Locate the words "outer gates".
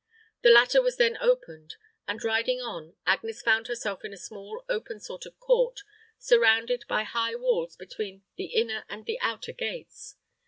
9.19-10.15